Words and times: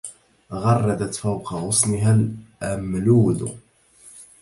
غردت 0.51 1.15
فوق 1.15 1.53
غصنها 1.53 2.17
الأملود 2.63 3.59